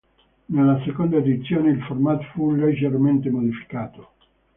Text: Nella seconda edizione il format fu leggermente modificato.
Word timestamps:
Nella 0.45 0.81
seconda 0.83 1.17
edizione 1.17 1.69
il 1.69 1.83
format 1.83 2.23
fu 2.31 2.55
leggermente 2.55 3.29
modificato. 3.29 4.13